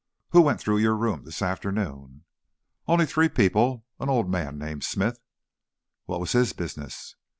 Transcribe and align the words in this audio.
"Who 0.31 0.41
went 0.41 0.59
through 0.59 0.79
your 0.79 0.95
room 0.95 1.25
this 1.25 1.43
afternoon?" 1.43 2.23
"Only 2.87 3.05
three 3.05 3.29
people. 3.29 3.85
An 3.99 4.09
old 4.09 4.27
man 4.27 4.57
named 4.57 4.83
Smith" 4.83 5.19
"What 6.07 6.19
was 6.19 6.31
his 6.31 6.53
business?" 6.53 7.15